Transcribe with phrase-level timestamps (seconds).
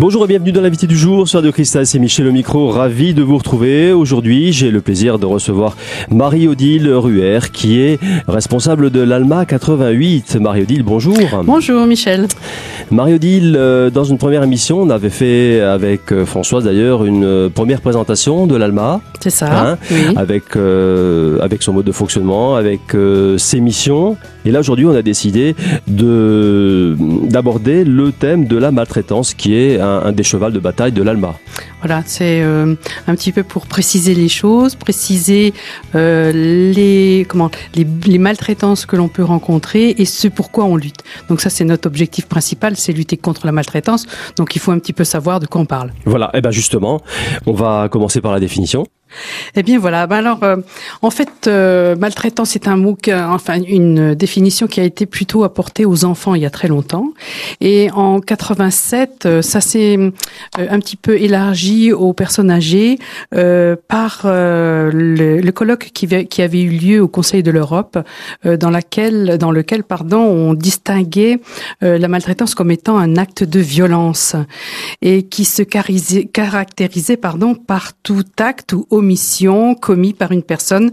[0.00, 3.12] Bonjour et bienvenue dans l'invité du jour sur Radio Cristal, c'est Michel au micro, ravi
[3.12, 3.92] de vous retrouver.
[3.92, 5.76] Aujourd'hui, j'ai le plaisir de recevoir
[6.08, 10.36] Marie-Odile Ruher qui est responsable de l'ALMA 88.
[10.36, 11.18] Marie-Odile, bonjour.
[11.44, 12.28] Bonjour Michel.
[12.90, 17.48] Marie-Odile, euh, dans une première émission, on avait fait avec euh, Françoise d'ailleurs une euh,
[17.48, 19.00] première présentation de l'ALMA.
[19.20, 19.70] C'est ça.
[19.70, 20.14] Hein, oui.
[20.16, 22.80] Avec, avec son mode de fonctionnement, avec
[23.36, 24.16] ses missions.
[24.44, 25.54] Et là aujourd'hui, on a décidé
[25.86, 26.96] de
[27.28, 31.34] d'aborder le thème de la maltraitance qui est un, des chevals de bataille de l'ALMA.
[31.80, 32.74] Voilà, c'est euh,
[33.06, 35.54] un petit peu pour préciser les choses, préciser
[35.94, 41.02] euh, les comment les, les maltraitances que l'on peut rencontrer et ce pourquoi on lutte.
[41.28, 44.06] Donc ça, c'est notre objectif principal, c'est lutter contre la maltraitance.
[44.36, 45.92] Donc il faut un petit peu savoir de quoi on parle.
[46.04, 47.00] Voilà, et eh ben justement,
[47.46, 48.86] on va commencer par la définition.
[49.56, 50.06] Eh bien voilà.
[50.06, 50.56] Ben alors, euh,
[51.02, 55.84] en fait, euh, maltraitance c'est un mot, enfin une définition qui a été plutôt apportée
[55.84, 57.12] aux enfants il y a très longtemps.
[57.60, 59.98] Et en 87, euh, ça s'est
[60.58, 62.98] un petit peu élargi aux personnes âgées
[63.30, 67.98] par le, le, colloque qui, qui, avait eu lieu au Conseil de l'Europe,
[68.44, 71.40] dans laquelle, dans lequel, pardon, on distinguait
[71.80, 74.36] la maltraitance comme étant un acte de violence
[75.02, 80.92] et qui se caractérisait, pardon, par tout acte ou omission commis par une personne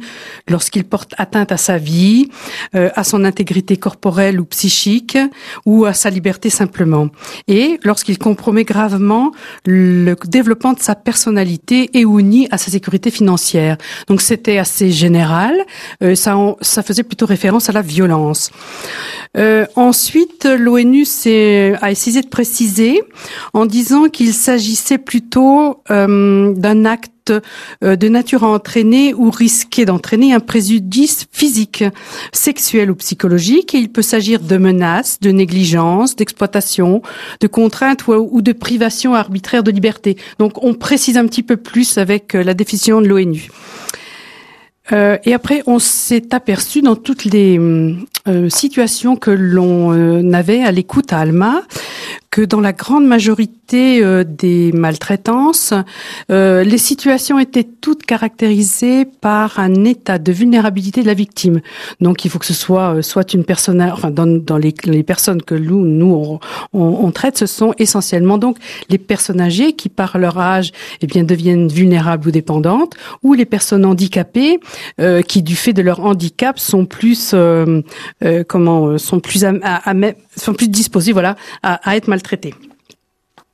[0.49, 2.29] lorsqu'il porte atteinte à sa vie,
[2.75, 5.17] euh, à son intégrité corporelle ou psychique,
[5.65, 7.09] ou à sa liberté simplement.
[7.47, 9.31] Et lorsqu'il compromet gravement
[9.65, 13.77] le développement de sa personnalité et ou nie à sa sécurité financière.
[14.07, 15.55] Donc c'était assez général.
[16.03, 18.51] Euh, ça, ça faisait plutôt référence à la violence.
[19.37, 21.05] Euh, ensuite, l'ONU
[21.81, 23.01] a essayé de préciser
[23.53, 29.85] en disant qu'il s'agissait plutôt euh, d'un acte euh, de nature à entraîner ou risquer
[29.85, 31.83] d'entraîner un préjudice physique,
[32.31, 37.01] sexuel ou psychologique et il peut s'agir de menaces, de négligence, d'exploitation,
[37.39, 40.17] de contraintes ou, de privation arbitraire de liberté.
[40.39, 43.49] Donc on précise un petit peu plus avec euh, la définition de l'ONU.
[44.93, 47.59] Euh, et après, on s'est aperçu dans toutes les
[48.49, 51.61] situations que l'on avait à l'écoute à Alma
[52.37, 55.73] que dans la grande majorité euh, des maltraitances,
[56.31, 61.61] euh, les situations étaient toutes caractérisées par un état de vulnérabilité de la victime.
[61.99, 65.03] Donc il faut que ce soit euh, soit une personne, enfin dans, dans les, les,
[65.03, 66.39] personnes que nous, nous
[66.73, 68.57] on, on, traite, ce sont essentiellement donc
[68.89, 73.45] les personnes âgées qui par leur âge eh bien deviennent vulnérables ou dépendantes, ou les
[73.45, 74.59] personnes handicapées
[75.27, 77.35] qui du fait de leur handicap sont plus
[78.47, 79.93] comment sont plus à, à,
[80.35, 82.53] sont plus disposées voilà à, à être maltraitées.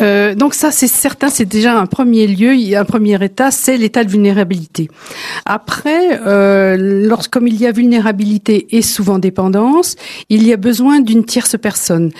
[0.00, 4.04] Euh, donc ça, c'est certain, c'est déjà un premier lieu, un premier état, c'est l'état
[4.04, 4.88] de vulnérabilité.
[5.44, 9.96] Après, euh, lorsqu'il il y a vulnérabilité et souvent dépendance,
[10.30, 12.10] il y a besoin d'une tierce personne.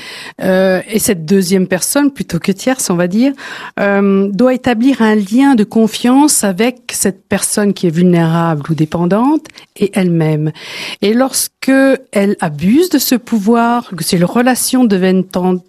[0.43, 3.32] Euh, et cette deuxième personne, plutôt que tierce, on va dire,
[3.81, 9.47] euh, doit établir un lien de confiance avec cette personne qui est vulnérable ou dépendante
[9.77, 10.53] et elle-même.
[11.00, 11.71] Et lorsque
[12.12, 15.25] elle abuse de ce pouvoir, que ces relations deviennent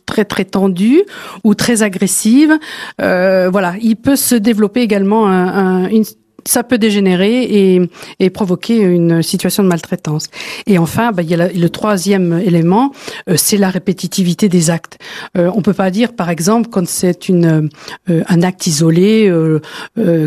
[0.05, 1.03] très très tendues
[1.43, 2.57] ou très agressive.
[3.01, 6.03] Euh, voilà, il peut se développer également un, une
[6.45, 7.89] ça peut dégénérer et,
[8.19, 10.27] et, provoquer une situation de maltraitance.
[10.67, 12.91] Et enfin, bah, il y a le troisième élément,
[13.29, 14.97] euh, c'est la répétitivité des actes.
[15.37, 17.69] Euh, on peut pas dire, par exemple, quand c'est une
[18.09, 19.59] euh, un acte isolé euh,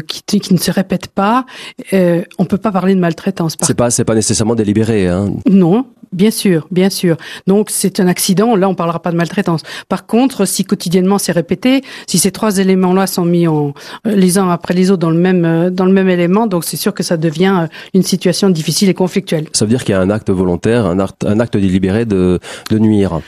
[0.06, 1.44] qui, qui, ne se répète pas,
[1.93, 3.56] on peut pas parler de maltraitance.
[3.62, 5.09] C'est pas c'est pas nécessairement délibéré.
[5.09, 5.33] Hein.
[5.48, 7.19] Non, Bien sûr, bien sûr.
[7.47, 9.60] Donc c'est un accident, là on parlera pas de maltraitance.
[9.91, 13.75] Par contre, si quotidiennement c'est répété, si ces trois éléments-là sont mis en
[14.06, 16.65] euh, les uns après les autres dans le même euh, dans le même élément, donc
[16.65, 19.44] c'est sûr que ça devient euh, une situation difficile et conflictuelle.
[19.53, 22.41] Ça veut dire qu'il y a un acte volontaire, un acte, un acte délibéré de,
[22.71, 23.21] de nuire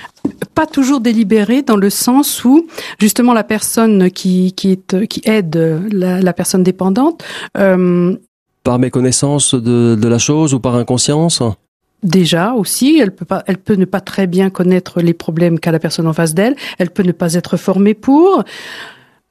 [0.54, 2.66] pas toujours délibéré dans le sens où
[2.98, 5.56] justement la personne qui qui, est, qui aide
[5.92, 7.22] la, la personne dépendante
[7.58, 8.16] euh,
[8.64, 11.42] par méconnaissance de, de la chose ou par inconscience?
[12.02, 15.72] Déjà aussi, elle peut pas, elle peut ne pas très bien connaître les problèmes qu'a
[15.72, 16.54] la personne en face d'elle.
[16.78, 18.44] Elle peut ne pas être formée pour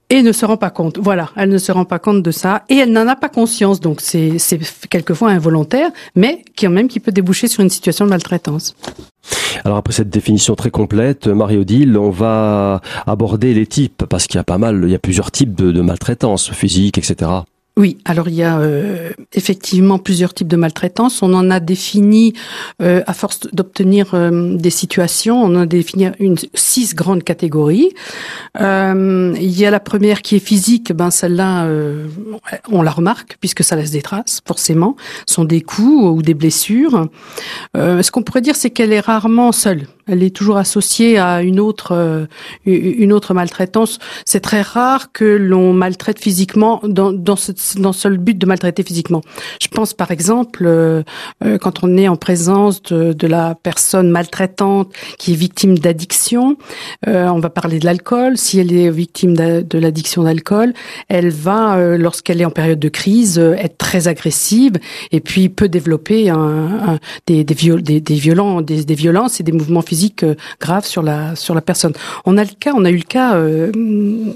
[0.09, 0.97] et ne se rend pas compte.
[0.97, 3.79] Voilà, elle ne se rend pas compte de ça et elle n'en a pas conscience.
[3.79, 4.37] Donc c'est
[4.89, 8.75] quelquefois involontaire, mais qui même qui peut déboucher sur une situation de maltraitance.
[9.63, 14.41] Alors après cette définition très complète, Marie-Odile, on va aborder les types parce qu'il y
[14.41, 17.31] a pas mal, il y a plusieurs types de maltraitance physique, etc.
[17.77, 21.21] Oui, alors il y a euh, effectivement plusieurs types de maltraitance.
[21.21, 22.33] On en a défini,
[22.81, 27.91] euh, à force d'obtenir euh, des situations, on en a défini une, six grandes catégories.
[28.59, 31.68] il y a la première qui est physique, ben celle-là,
[32.71, 34.95] on la remarque puisque ça laisse des traces, forcément,
[35.27, 37.07] Ce sont des coups ou des blessures.
[37.75, 41.59] ce qu'on pourrait dire, c'est qu'elle est rarement seule Elle est toujours associée à une
[41.59, 42.25] autre, euh,
[42.65, 44.00] une autre maltraitance.
[44.25, 48.83] C'est très rare que l'on maltraite physiquement dans, dans, ce, dans ce but de maltraiter
[48.83, 49.21] physiquement.
[49.62, 51.04] Je pense par exemple euh,
[51.44, 56.57] euh, quand on est en présence de, de, la personne maltraitante qui est victime d'addiction.
[57.06, 58.38] on va parler de l'alcool.
[58.38, 60.74] Si elle est victime de, l'addiction d'alcool,
[61.10, 64.74] elle va, lorsqu'elle est en période de crise, être très agressive
[65.12, 69.51] et puis peut développer un, des, des, des, des, violents, des, des violences et des
[69.51, 71.94] mouvements physiques euh, grave sur la sur la personne.
[72.25, 73.71] On a le cas, on a eu le cas euh,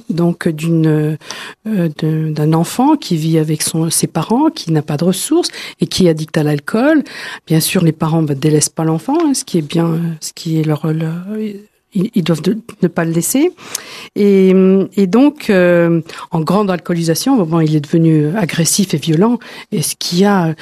[0.09, 1.17] donc d'une
[1.67, 5.49] euh, d'un enfant qui vit avec son ses parents, qui n'a pas de ressources
[5.79, 7.03] et qui est addict à l'alcool.
[7.47, 10.33] Bien sûr, les parents ne bah, délaissent pas l'enfant, hein, ce qui est bien, ce
[10.33, 10.85] qui est leur,
[11.93, 12.41] ils, doivent
[12.81, 13.51] ne pas le laisser.
[14.15, 14.53] Et,
[15.07, 19.39] donc, en grande alcoolisation, bon, il est devenu agressif et violent.
[19.71, 20.55] Et ce qui a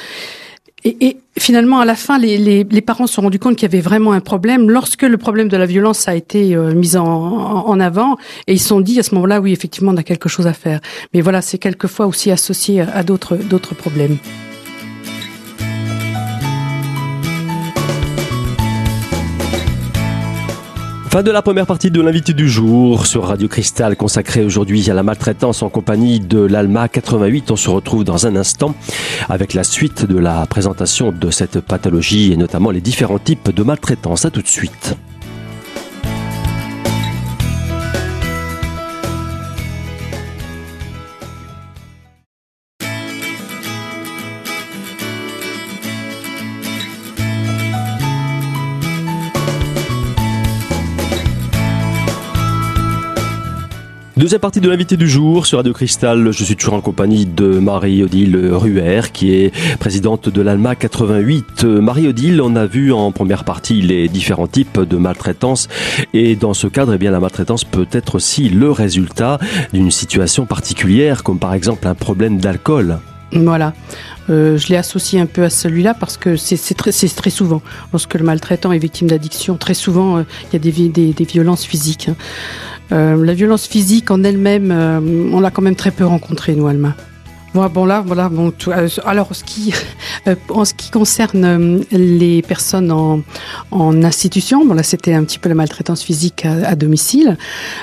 [0.83, 3.67] et, et, finalement, à la fin, les, les, les parents se sont rendus compte qu'il
[3.67, 6.95] y avait vraiment un problème lorsque le problème de la violence a été euh, mis
[6.95, 8.17] en, en, avant.
[8.47, 10.53] Et ils se sont dit à ce moment-là, oui, effectivement, on a quelque chose à
[10.53, 10.79] faire.
[11.13, 14.17] Mais voilà, c'est quelquefois aussi associé à d'autres d'autres problèmes.
[21.09, 24.93] Fin de la première partie de l'invité du jour sur Radio Cristal consacrée aujourd'hui à
[24.93, 27.49] la maltraitance en compagnie de l'ALMA 88.
[27.49, 28.75] On se retrouve dans un instant
[29.27, 33.63] avec la suite de la présentation de cette pathologie et notamment les différents types de
[33.63, 34.25] maltraitance.
[34.25, 34.95] À tout de suite.
[54.19, 56.33] Deuxième partie de l'invité du jour sur Radio Cristal.
[56.33, 61.63] Je suis toujours en compagnie de Marie-Odile Ruher, qui est présidente de l'ALMA 88.
[61.63, 65.69] Marie-Odile, on a vu en première partie les différents types de maltraitance.
[66.13, 69.39] Et dans ce cadre, eh bien, la maltraitance peut être aussi le résultat
[69.71, 72.99] d'une situation particulière, comme par exemple un problème d'alcool.
[73.31, 73.73] Voilà.
[74.29, 77.61] Euh, je l'ai associé un peu à celui-là parce que c'est très, souvent,
[77.91, 82.09] lorsque le maltraitant est victime d'addiction, très souvent, euh, il y a des, violences physiques.
[82.09, 82.15] Hein.
[82.91, 86.95] Euh, la violence physique en elle-même, on l'a quand même très peu rencontrée, nous, Alma.
[87.53, 88.29] Bon là, voilà.
[88.29, 89.73] Bon, euh, alors, ce qui,
[90.49, 93.21] en ce qui concerne les personnes en,
[93.71, 97.37] en institution, bon là, c'était un petit peu la maltraitance physique à, à domicile.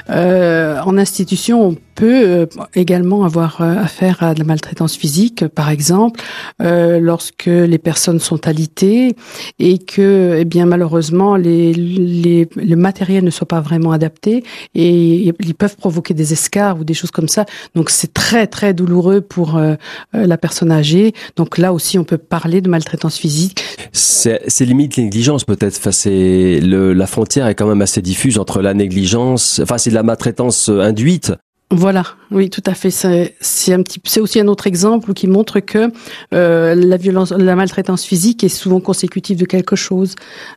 [0.09, 6.21] en institution, peut euh, également avoir euh, affaire à de la maltraitance physique, par exemple,
[6.63, 9.17] euh, lorsque les personnes sont alitées
[9.59, 15.35] et que, eh bien, malheureusement, les, les, le matériel ne soit pas vraiment adapté et
[15.41, 17.47] ils peuvent provoquer des escarres ou des choses comme ça.
[17.75, 19.56] Donc, c'est très, très douloureux pour
[20.13, 21.13] la personne âgée.
[21.37, 23.63] Donc là aussi, on peut parler de maltraitance physique.
[23.93, 25.77] C'est limite négligence peut-être.
[25.79, 29.61] Enfin, c'est la frontière est quand même assez diffuse entre la négligence.
[29.63, 31.33] Enfin, c'est de la maltraitance induite
[31.73, 32.91] voilà, oui, tout à fait.
[32.91, 35.91] C'est un petit, c'est aussi un autre exemple qui montre que
[36.33, 40.15] euh, la violence, la maltraitance physique est souvent consécutive de quelque chose.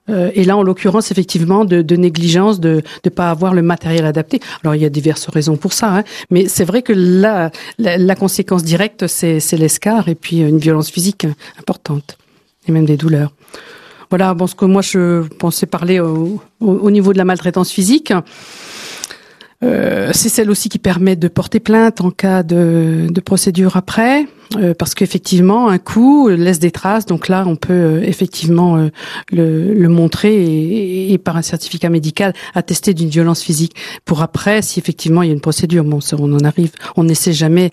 [0.09, 4.05] Euh, et là, en l'occurrence, effectivement, de, de négligence, de ne pas avoir le matériel
[4.05, 4.39] adapté.
[4.63, 7.97] Alors, il y a diverses raisons pour ça, hein, mais c'est vrai que là, la,
[7.97, 11.25] la conséquence directe, c'est l'escar et puis une violence physique
[11.57, 12.19] importante
[12.67, 13.31] et même des douleurs.
[14.11, 18.13] Voilà, bon, ce que moi je pensais parler au, au niveau de la maltraitance physique.
[19.61, 24.25] Euh, c'est celle aussi qui permet de porter plainte en cas de, de procédure après,
[24.55, 27.05] euh, parce qu'effectivement, un coup laisse des traces.
[27.05, 28.77] Donc là, on peut euh, effectivement
[29.31, 33.75] le, le, montrer et, et, par un certificat médical attester d'une violence physique.
[34.05, 36.71] Pour après, si effectivement il y a une procédure, bon, on en arrive.
[36.95, 37.69] On n'essaie jamais.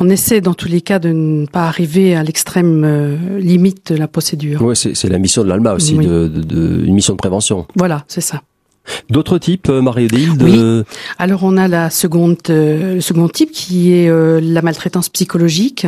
[0.00, 4.08] On essaie dans tous les cas de ne pas arriver à l'extrême limite de la
[4.08, 4.60] procédure.
[4.62, 7.68] Oui, c'est la mission de l'ALMA aussi, de, de, de, une mission de prévention.
[7.76, 8.42] Voilà, c'est ça.
[9.10, 10.44] D'autres types, euh, Marie-Odile de...
[10.44, 10.96] Oui.
[11.18, 15.86] Alors on a la seconde, euh, le second type qui est euh, la maltraitance psychologique.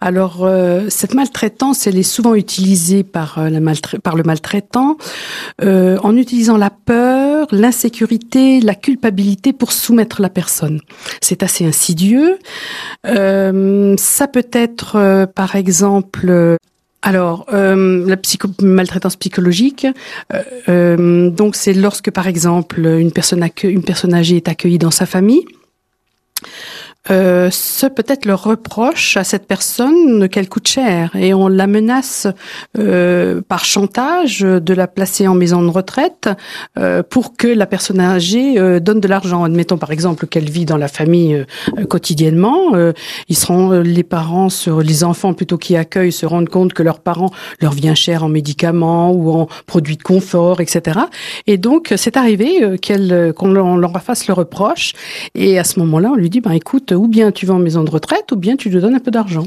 [0.00, 0.48] Alors
[0.88, 3.60] cette maltraitance, elle est souvent utilisée par, la
[4.02, 4.96] par le maltraitant
[5.62, 10.80] en utilisant la peur, l'insécurité, la culpabilité pour soumettre la personne.
[11.20, 12.38] C'est assez insidieux.
[13.04, 16.58] ça peut être, par exemple,
[17.02, 19.86] alors, euh, la psycho maltraitance psychologique,
[20.32, 24.90] euh, euh, donc c'est lorsque, par exemple, une personne, une personne âgée est accueillie dans
[24.90, 25.44] sa famille.
[27.10, 32.26] Euh, ce peut-être le reproche à cette personne qu'elle coûte cher et on la menace
[32.78, 36.28] euh, par chantage de la placer en maison de retraite
[36.78, 39.44] euh, pour que la personne âgée euh, donne de l'argent.
[39.44, 41.34] Admettons par exemple qu'elle vit dans la famille
[41.78, 42.56] euh, quotidiennement,
[43.28, 47.00] ils seront les parents sur les enfants plutôt qui accueillent se rendent compte que leurs
[47.00, 51.00] parents leur vient cher en médicaments ou en produits de confort, etc.
[51.46, 54.92] Et donc c'est arrivé qu'elle qu'on leur fasse le reproche
[55.34, 57.84] et à ce moment-là on lui dit ben écoute ou bien tu vas en maison
[57.84, 59.46] de retraite, ou bien tu lui donnes un peu d'argent.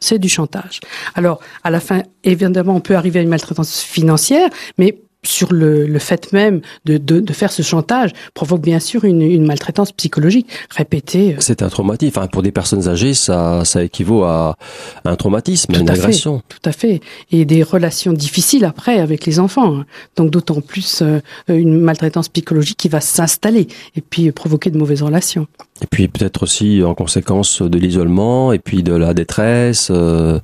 [0.00, 0.80] C'est du chantage.
[1.14, 5.86] Alors, à la fin, évidemment, on peut arriver à une maltraitance financière, mais sur le,
[5.86, 9.92] le fait même de, de, de, faire ce chantage provoque bien sûr une, une maltraitance
[9.92, 11.34] psychologique répétée.
[11.34, 11.40] Euh.
[11.40, 12.18] C'est un traumatisme.
[12.18, 14.56] Enfin, pour des personnes âgées, ça, ça équivaut à
[15.04, 16.38] un traumatisme, tout une agression.
[16.38, 17.00] Fait, tout à fait.
[17.30, 19.78] Et des relations difficiles après avec les enfants.
[19.78, 19.86] Hein.
[20.16, 25.02] Donc d'autant plus euh, une maltraitance psychologique qui va s'installer et puis provoquer de mauvaises
[25.02, 25.46] relations.
[25.82, 29.88] Et puis peut-être aussi en conséquence de l'isolement et puis de la détresse.
[29.90, 30.38] Euh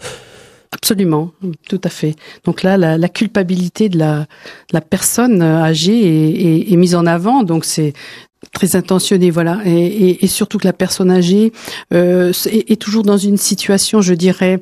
[0.73, 1.33] Absolument,
[1.69, 2.15] tout à fait.
[2.45, 4.27] Donc là, la, la culpabilité de la,
[4.81, 7.43] personne âgée est, mise en avant.
[7.43, 7.93] Donc c'est
[8.53, 11.53] très intentionné, voilà, et, surtout que la personne âgée
[11.93, 14.61] euh, est, toujours dans une situation, je dirais,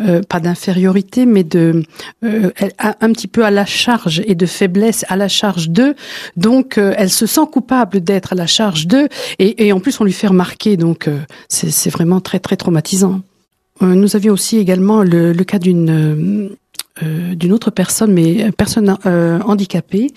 [0.00, 1.82] euh, pas d'infériorité, mais de
[2.24, 5.94] euh, un petit peu à la charge et de faiblesse à la charge d'eux.
[6.36, 10.04] Donc, euh, elle se sent coupable d'être à la charge d'eux, et, en plus on
[10.04, 10.76] lui fait remarquer.
[10.76, 13.20] Donc, euh, c'est vraiment très très traumatisant.
[13.82, 16.50] Euh, nous avions aussi également le, le cas d'une
[17.02, 20.12] euh, euh, d'une autre personne, mais personne euh, handicapée,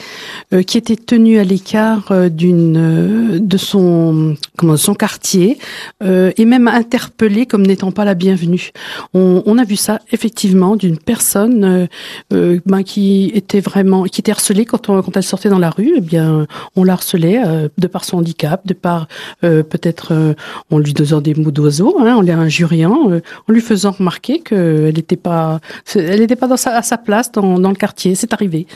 [0.53, 5.57] euh, qui était tenue à l'écart d'une de son comment son quartier
[6.03, 8.71] et même interpellée comme n'étant pas la bienvenue.
[9.13, 11.87] On, on, a vu ça effectivement d'une personne
[12.31, 15.93] ben, qui était vraiment qui était harcelée quand on, quand elle sortait dans la rue.
[15.97, 17.41] Eh bien, on la harcelait
[17.77, 19.07] de par son handicap, de par
[19.41, 20.35] peut-être
[20.71, 23.11] on lui donnant des mots d'oiseau, hein, en l'injuriant,
[23.47, 25.59] en lui faisant remarquer qu'elle n'était pas
[25.95, 28.15] elle n'était pas dans sa, à sa place dans, le quartier.
[28.15, 28.67] C'est arrivé.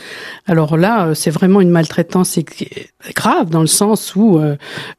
[0.46, 2.38] Alors là, euh, c'est vraiment une maltraitance
[3.14, 4.56] grave dans le sens où euh,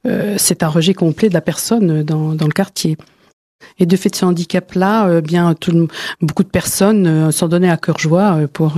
[0.08, 2.98] euh, c'est un rejet complet de la personne dans, le quartier.
[3.78, 5.54] Et de fait, ce handicap-là, euh, bien
[6.22, 8.76] beaucoup de personnes euh, s'en donnaient à cœur joie pour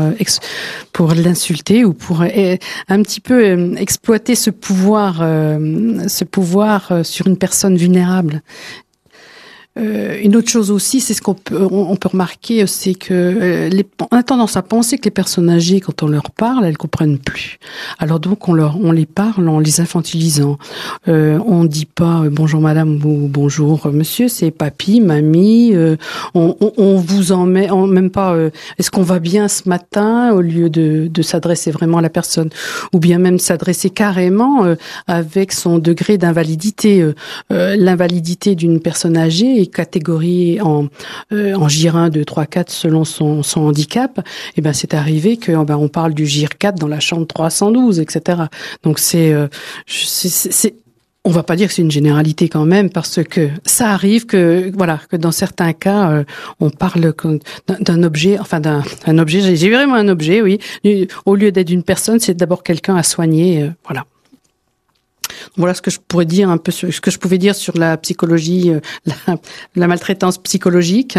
[0.91, 7.77] pour l'insulter ou pour un petit peu exploiter ce pouvoir, ce pouvoir sur une personne
[7.77, 8.41] vulnérable.
[9.79, 13.69] Euh, une autre chose aussi, c'est ce qu'on peut, on, peut remarquer, c'est que euh,
[13.69, 16.77] les, on a tendance à penser que les personnes âgées, quand on leur parle, elles
[16.77, 17.57] comprennent plus.
[17.97, 20.57] Alors donc on leur, on les parle en les infantilisant.
[21.07, 25.71] Euh, on dit pas euh, bonjour madame ou bonjour monsieur, c'est papy, mamie.
[25.73, 25.95] Euh,
[26.33, 28.35] on, on, on, vous en met, on, même pas.
[28.77, 32.49] Est-ce qu'on va bien ce matin au lieu de, de s'adresser vraiment à la personne,
[32.93, 34.65] ou bien même s'adresser carrément
[35.07, 37.09] avec son degré d'invalidité.
[37.49, 40.87] L'invalidité d'une personne âgée catégorie en,
[41.31, 44.21] euh, en GIR1, 2, 3, 4 selon son, son handicap, et
[44.57, 47.27] eh ben c'est arrivé que oh ben, on parle du GIR 4 dans la chambre
[47.27, 48.43] 312, etc.
[48.83, 49.47] Donc c'est euh,
[51.23, 54.71] on va pas dire que c'est une généralité quand même parce que ça arrive que
[54.75, 56.23] voilà que dans certains cas euh,
[56.59, 57.13] on parle
[57.67, 60.59] d'un objet enfin d'un un objet j'ai vraiment un objet oui
[61.25, 64.05] au lieu d'être une personne c'est d'abord quelqu'un à soigner euh, voilà
[65.57, 67.97] voilà ce que je pourrais dire un peu, ce que je pouvais dire sur la
[67.97, 69.35] psychologie, euh,
[69.75, 71.17] la, maltraitance psychologique.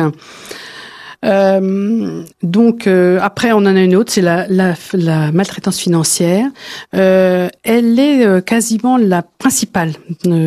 [1.25, 6.47] Euh, donc euh, après, on en a une autre, c'est la, la, la, maltraitance financière.
[6.95, 9.92] Euh, elle est euh, quasiment la principale.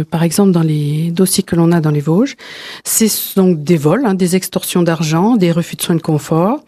[0.10, 2.36] par exemple, dans les dossiers que l'on a dans les Vosges,
[2.84, 6.60] c'est donc des vols, hein, des extorsions d'argent, des refus de soins de confort.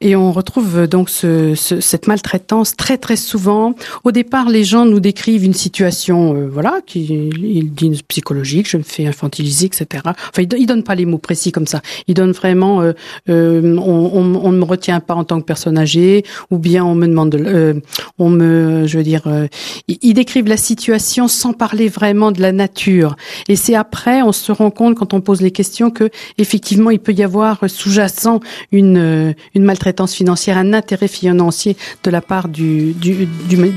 [0.00, 3.74] Et on retrouve donc ce, ce, cette maltraitance très très souvent.
[4.04, 8.76] Au départ, les gens nous décrivent une situation, euh, voilà, qui ils disent psychologique, je
[8.76, 10.04] me fais infantiliser, etc.
[10.04, 11.80] Enfin, ils, donnent pas les mots précis comme ça.
[12.06, 12.92] Ils donnent vraiment, euh,
[13.28, 17.08] euh, on, ne me retient pas en tant que personne âgée, ou bien on me
[17.08, 17.74] demande, de, euh,
[18.20, 19.48] on me, je veux dire, euh,
[19.88, 23.16] ils décrivent la situation sans parler vraiment de la nature.
[23.48, 27.00] Et c'est après, on se rend compte quand on pose les questions que effectivement, il
[27.00, 28.38] peut y avoir sous-jacent
[28.70, 33.28] une une maltraitance financière, un intérêt financier de la part du, du,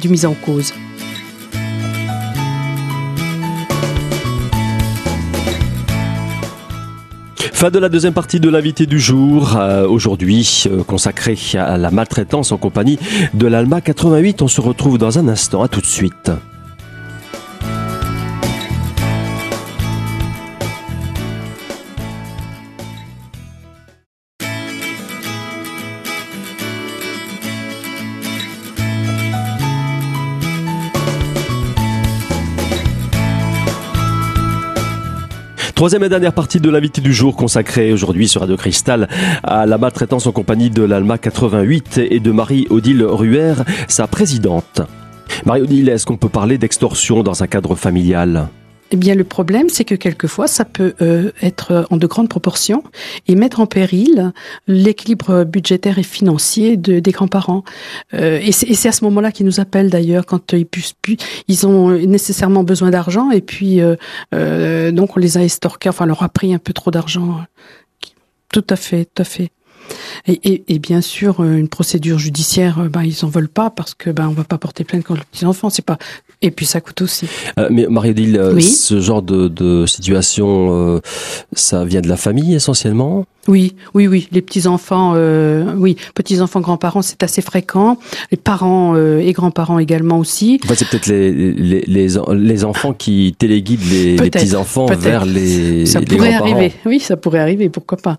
[0.10, 0.74] mis en cause.
[7.54, 11.92] Fin de la deuxième partie de l'invité du jour, euh, aujourd'hui euh, consacrée à la
[11.92, 12.98] maltraitance en compagnie
[13.36, 14.42] de l'Alma 88.
[14.42, 16.32] On se retrouve dans un instant, à tout de suite.
[35.82, 39.10] Troisième et dernière partie de l'invité du jour consacrée aujourd'hui sur Radio Cristal
[39.42, 43.56] à la maltraitance en compagnie de l'ALMA 88 et de Marie-Odile Ruer,
[43.88, 44.82] sa présidente.
[45.44, 48.50] Marie-Odile, est-ce qu'on peut parler d'extorsion dans un cadre familial?
[48.94, 52.84] Eh bien, le problème, c'est que quelquefois, ça peut euh, être en de grandes proportions
[53.28, 54.34] et mettre en péril
[54.68, 57.64] l'équilibre budgétaire et financier de, des grands-parents.
[58.14, 60.68] Euh, et c'est à ce moment-là qu'ils nous appellent d'ailleurs quand ils
[61.48, 66.08] ils ont nécessairement besoin d'argent et puis euh, donc on les a estorqués, enfin on
[66.08, 67.40] leur a pris un peu trop d'argent.
[68.52, 69.52] Tout à fait, tout à fait.
[70.28, 74.10] Et, et, et, bien sûr, une procédure judiciaire, ben, ils en veulent pas parce que
[74.10, 75.70] ben on va pas porter plainte contre les petits enfants.
[75.70, 75.98] C'est pas
[76.42, 77.28] et puis ça coûte aussi.
[77.60, 81.00] Euh, mais Marie-Odile, euh, ce genre de, de situation, euh,
[81.54, 83.26] ça vient de la famille essentiellement?
[83.48, 84.28] Oui, oui, oui.
[84.32, 87.98] Les petits enfants, euh, oui, petits enfants, grands-parents, c'est assez fréquent.
[88.32, 90.60] Les parents euh, et grands-parents également aussi.
[90.64, 95.26] Enfin, c'est peut-être les, les, les, les, enfants qui téléguident les, les petits enfants vers
[95.26, 95.86] les.
[95.86, 96.72] Ça pourrait arriver.
[96.86, 97.70] Oui, ça pourrait arriver.
[97.70, 98.18] Pourquoi pas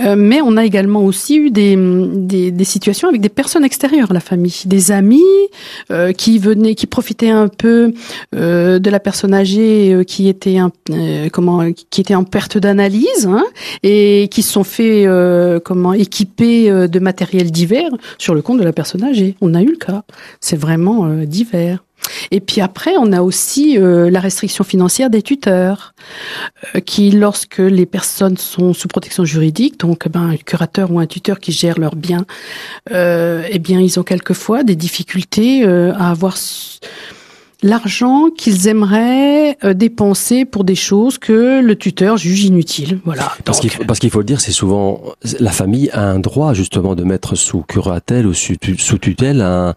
[0.00, 4.10] euh, Mais on a également aussi eu des, des, des, situations avec des personnes extérieures
[4.10, 5.20] à la famille, des amis
[5.90, 7.92] euh, qui venaient, qui profitaient un peu
[8.34, 10.70] euh, de la personne âgée euh, qui était un,
[11.32, 13.44] comment, qui était en perte d'analyse hein,
[13.82, 18.64] et qui sont faits euh, comment équipés euh, de matériel divers sur le compte de
[18.64, 19.36] la personne âgée.
[19.40, 20.02] On a eu le cas.
[20.40, 21.84] C'est vraiment euh, divers.
[22.30, 25.94] Et puis après, on a aussi la restriction financière des tuteurs,
[26.86, 31.38] qui, lorsque les personnes sont sous protection juridique, donc ben, un curateur ou un tuteur
[31.38, 32.24] qui gère leurs biens,
[32.90, 36.38] eh bien, ils ont quelquefois des difficultés à avoir
[37.62, 43.00] l'argent qu'ils aimeraient euh, dépenser pour des choses que le tuteur juge inutiles.
[43.04, 43.32] Voilà.
[43.44, 45.00] Parce qu'il faut, parce qu'il faut le dire, c'est souvent
[45.38, 48.56] la famille a un droit justement de mettre sous curatelle ou sous,
[48.98, 49.74] tutelle un,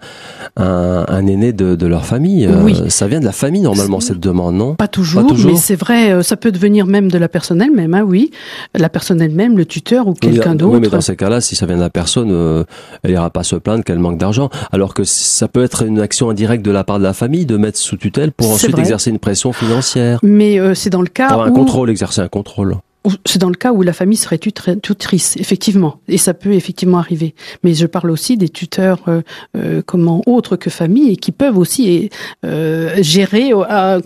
[0.58, 2.46] un, un aîné de, de, leur famille.
[2.46, 2.76] Euh, oui.
[2.90, 4.76] ça vient de la famille normalement cette demande, non?
[4.76, 5.52] Pas toujours, Pas toujours.
[5.52, 7.94] mais c'est vrai, euh, ça peut devenir même de la personne elle-même.
[7.94, 8.32] Hein, oui,
[8.74, 10.74] la personne elle-même, le tuteur ou quelqu'un oui, d'autre.
[10.74, 12.64] Oui, mais dans ces cas-là, si ça vient de la personne, euh,
[13.04, 14.50] elle ira pas se plaindre qu'elle manque d'argent.
[14.72, 17.58] Alors que ça peut être une action indirecte de la part de la famille de
[17.58, 18.82] mettre sous tutelle pour ensuite vrai.
[18.82, 20.20] exercer une pression financière.
[20.24, 21.50] Mais euh, c'est dans le cas Avoir où...
[21.50, 22.78] un contrôle, exercer un contrôle.
[23.26, 27.36] C'est dans le cas où la famille serait tutrice, effectivement, et ça peut effectivement arriver.
[27.64, 29.22] Mais je parle aussi des tuteurs euh,
[29.58, 32.10] euh, comment autres que famille et qui peuvent aussi
[32.46, 33.52] euh, gérer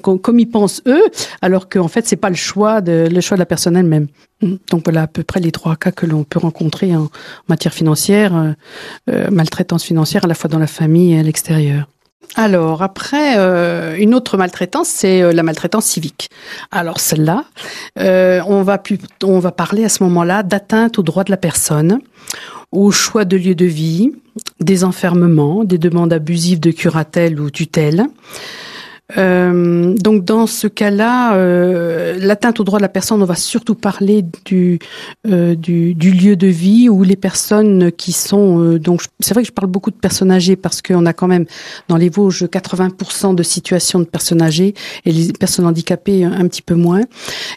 [0.02, 1.04] comme ils pensent eux,
[1.44, 4.08] alors qu'en fait c'est pas le choix de le choix de la personne elle-même.
[4.42, 7.10] Donc voilà à peu près les trois cas que l'on peut rencontrer en
[7.48, 8.56] matière financière,
[9.32, 11.88] maltraitance financière à la fois dans la famille et à l'extérieur.
[12.36, 16.30] Alors après, euh, une autre maltraitance, c'est euh, la maltraitance civique.
[16.72, 17.46] Alors celle-là,
[18.00, 18.82] euh, on va
[19.24, 22.00] on va parler à ce moment-là d'atteinte aux droits de la personne,
[22.72, 24.12] au choix de lieu de vie,
[24.60, 28.06] des enfermements, des demandes abusives de curatelle ou tutelle.
[29.16, 33.76] Euh, donc dans ce cas-là, euh, l'atteinte aux droits de la personne, on va surtout
[33.76, 34.80] parler du,
[35.28, 39.44] euh, du, du, lieu de vie où les personnes qui sont euh, donc c'est vrai
[39.44, 41.46] que je parle beaucoup de personnes âgées parce qu'on a quand même
[41.88, 44.74] dans les Vosges 80% de situations de personnes âgées
[45.06, 47.02] et les personnes handicapées un petit peu moins.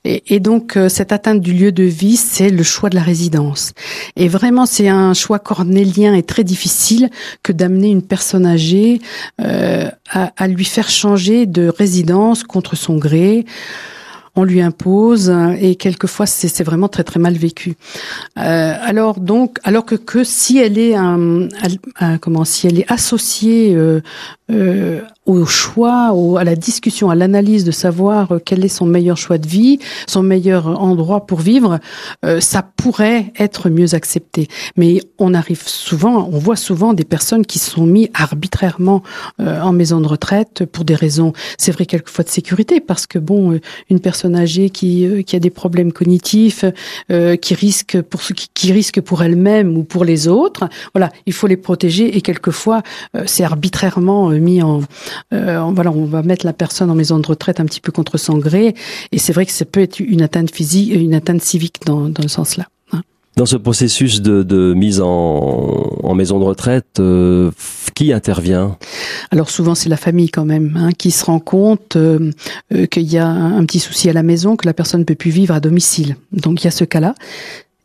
[0.04, 3.72] Et, donc euh, cette atteinte du lieu de vie, c'est le choix de la résidence.
[4.16, 7.10] Et vraiment, c'est un choix cornélien et très difficile
[7.42, 9.00] que d'amener une personne âgée
[9.40, 13.44] euh, à, à lui faire changer de résidence contre son gré.
[14.36, 17.74] On lui impose et quelquefois c'est vraiment très très mal vécu.
[18.38, 20.94] Euh, alors donc, alors que, si elle est
[22.20, 24.00] comment si elle est associée euh,
[24.50, 29.16] euh, au choix, au, à la discussion, à l'analyse de savoir quel est son meilleur
[29.16, 31.78] choix de vie, son meilleur endroit pour vivre,
[32.24, 34.48] euh, ça pourrait être mieux accepté.
[34.76, 39.02] Mais on arrive souvent, on voit souvent des personnes qui sont mises arbitrairement
[39.40, 43.18] euh, en maison de retraite pour des raisons, c'est vrai quelquefois de sécurité, parce que
[43.18, 46.64] bon, euh, une personne âgée qui, euh, qui a des problèmes cognitifs,
[47.10, 51.32] euh, qui risque pour qui, qui risque pour elle-même ou pour les autres, voilà, il
[51.32, 52.82] faut les protéger et quelquefois
[53.26, 54.80] c'est arbitrairement mis en
[55.32, 58.18] euh, voilà, on va mettre la personne en maison de retraite un petit peu contre
[58.18, 58.74] son gré,
[59.12, 62.22] et c'est vrai que ça peut être une atteinte physique, une atteinte civique dans, dans
[62.22, 62.66] ce sens-là.
[62.92, 63.02] Hein.
[63.36, 65.06] Dans ce processus de, de mise en,
[66.02, 67.50] en, maison de retraite, euh,
[67.94, 68.76] qui intervient?
[69.30, 72.32] Alors souvent c'est la famille quand même, hein, qui se rend compte euh,
[72.74, 75.14] euh, qu'il y a un petit souci à la maison, que la personne ne peut
[75.14, 76.16] plus vivre à domicile.
[76.32, 77.14] Donc il y a ce cas-là.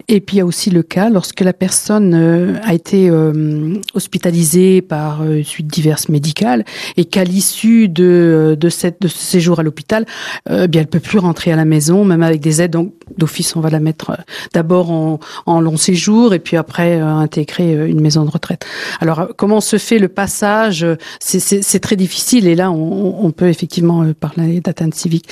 [0.08, 3.74] Et puis il y a aussi le cas lorsque la personne euh, a été euh,
[3.94, 6.63] hospitalisée par euh, suite diverses médicales
[6.96, 10.06] et qu'à l'issue de, de, cette, de ce séjour à l'hôpital,
[10.50, 12.72] euh, bien elle peut plus rentrer à la maison, même avec des aides.
[12.72, 17.02] Donc d'office, on va la mettre euh, d'abord en, en, long séjour et puis après
[17.02, 18.65] euh, intégrer une maison de retraite.
[19.02, 20.86] Alors comment se fait le passage?
[21.20, 25.28] C'est très difficile et là on, on peut effectivement parler d'atteinte civique.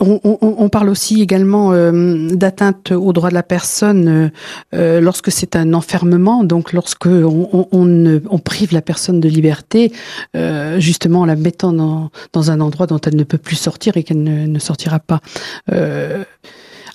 [0.00, 4.28] On, parle aussi également euh, d'atteinte aux droits de la personne euh,
[4.74, 9.92] euh, lorsque c'est un enfermement, donc lorsque on, on, prive la personne de liberté,
[10.78, 14.22] justement en la mettant dans, un endroit dont elle ne peut plus sortir et qu'elle
[14.22, 15.20] ne, sortira pas.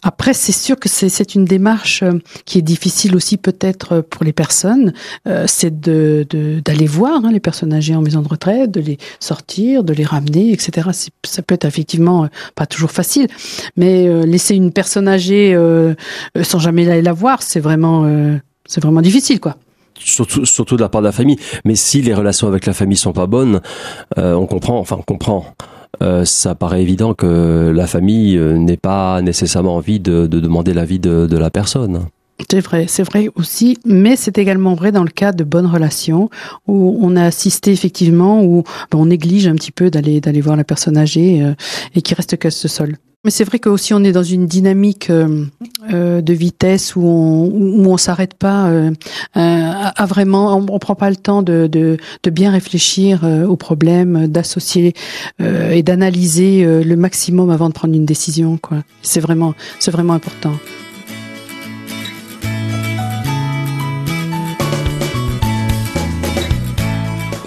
[0.03, 4.25] Après, c'est sûr que c'est une démarche euh, qui est difficile aussi peut-être euh, pour
[4.25, 4.93] les personnes.
[5.27, 6.27] Euh, c'est de
[6.65, 10.03] d'aller voir hein, les personnes âgées en maison de retraite, de les sortir, de les
[10.03, 10.89] ramener, etc.
[11.23, 13.27] Ça peut être effectivement pas toujours facile,
[13.77, 15.57] mais laisser une personne âgée
[16.41, 18.05] sans jamais aller la voir, c'est vraiment
[18.65, 19.57] c'est vraiment difficile, quoi.
[19.99, 21.37] Surtout, surtout de la part de la famille.
[21.65, 23.61] Mais si les relations avec la famille sont pas bonnes,
[24.17, 25.45] on comprend, enfin on comprend.
[26.01, 30.99] Euh, ça paraît évident que la famille euh, n'ait pas nécessairement envie de, demander l'avis
[30.99, 32.07] de, de la personne.
[32.49, 36.29] C'est vrai, c'est vrai aussi, mais c'est également vrai dans le cas de bonnes relations
[36.67, 40.55] où on a assisté effectivement où ben, on néglige un petit peu d'aller d'aller voir
[40.55, 41.53] la personne âgée euh,
[41.95, 42.97] et qui reste qu'elle se seule.
[43.25, 45.45] Mais c'est vrai que aussi on est dans une dynamique euh,
[45.93, 48.69] euh de vitesse où on où on s'arrête pas
[49.33, 53.55] à, vraiment on, on, prend pas le temps de de, de bien réfléchir euh, aux
[53.55, 54.93] problèmes, d'associer
[55.39, 58.83] et d'analyser le maximum avant de prendre une décision quoi.
[59.01, 60.53] C'est vraiment c'est vraiment important.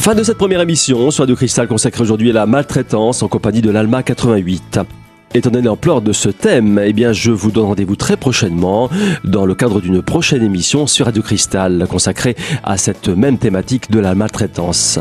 [0.07, 3.61] Fin de cette première émission sur Radio Cristal consacrée aujourd'hui à la maltraitance en compagnie
[3.61, 4.79] de l'Alma 88.
[5.35, 8.89] Étant donné l'ampleur de ce thème, eh bien, je vous donne rendez-vous très prochainement
[9.25, 13.99] dans le cadre d'une prochaine émission sur Radio Cristal consacrée à cette même thématique de
[13.99, 15.01] la maltraitance.